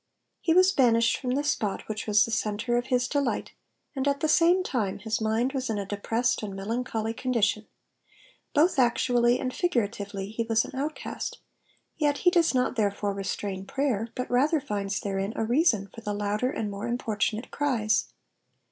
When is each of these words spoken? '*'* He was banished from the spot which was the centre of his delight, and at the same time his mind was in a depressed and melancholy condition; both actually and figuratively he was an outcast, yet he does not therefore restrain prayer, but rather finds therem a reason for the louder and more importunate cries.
'*'* 0.23 0.41
He 0.41 0.51
was 0.55 0.71
banished 0.71 1.17
from 1.17 1.35
the 1.35 1.43
spot 1.43 1.87
which 1.87 2.07
was 2.07 2.25
the 2.25 2.31
centre 2.31 2.75
of 2.75 2.87
his 2.87 3.07
delight, 3.07 3.51
and 3.95 4.07
at 4.07 4.19
the 4.21 4.27
same 4.27 4.63
time 4.63 4.97
his 4.97 5.21
mind 5.21 5.53
was 5.53 5.69
in 5.69 5.77
a 5.77 5.85
depressed 5.85 6.41
and 6.41 6.55
melancholy 6.55 7.13
condition; 7.13 7.67
both 8.55 8.79
actually 8.79 9.39
and 9.39 9.53
figuratively 9.53 10.29
he 10.31 10.41
was 10.43 10.65
an 10.65 10.75
outcast, 10.75 11.37
yet 11.97 12.17
he 12.25 12.31
does 12.31 12.55
not 12.55 12.77
therefore 12.77 13.13
restrain 13.13 13.63
prayer, 13.63 14.07
but 14.15 14.27
rather 14.31 14.59
finds 14.59 14.99
therem 14.99 15.33
a 15.35 15.43
reason 15.45 15.87
for 15.93 16.01
the 16.01 16.15
louder 16.15 16.49
and 16.49 16.71
more 16.71 16.87
importunate 16.87 17.51
cries. 17.51 18.07